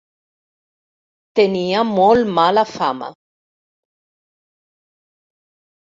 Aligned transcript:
Tenia 1.41 1.83
molt 1.91 2.33
mala 2.39 2.65
fama. 2.71 3.11